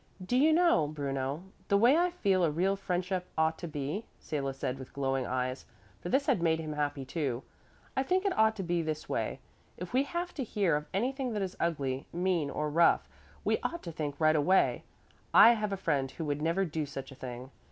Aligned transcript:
"Do 0.25 0.35
you 0.35 0.51
know, 0.51 0.87
Bruno, 0.87 1.43
the 1.67 1.77
way 1.77 1.95
I 1.95 2.09
feel 2.09 2.43
a 2.43 2.49
real 2.49 2.75
friendship 2.75 3.27
ought 3.37 3.59
to 3.59 3.67
be?" 3.67 4.07
Salo 4.19 4.51
said 4.51 4.79
with 4.79 4.93
glowing 4.93 5.27
eyes, 5.27 5.67
for 5.99 6.09
this 6.09 6.25
had 6.25 6.41
made 6.41 6.59
him 6.59 6.73
happy, 6.73 7.05
too. 7.05 7.43
"I 7.95 8.01
think 8.01 8.25
it 8.25 8.35
ought 8.35 8.55
to 8.55 8.63
be 8.63 8.81
this 8.81 9.07
way: 9.07 9.39
if 9.77 9.93
we 9.93 10.01
have 10.01 10.33
to 10.33 10.43
hear 10.43 10.75
of 10.75 10.87
anything 10.91 11.33
that 11.33 11.43
is 11.43 11.55
ugly, 11.59 12.07
mean 12.11 12.49
or 12.49 12.67
rough, 12.71 13.07
we 13.45 13.59
ought 13.59 13.83
to 13.83 13.91
think 13.91 14.19
right 14.19 14.35
away: 14.35 14.85
I 15.35 15.51
have 15.51 15.71
a 15.71 15.77
friend 15.77 16.09
who 16.09 16.25
would 16.25 16.41
never 16.41 16.65
do 16.65 16.87
such 16.87 17.11
a 17.11 17.15
thing. 17.21 17.51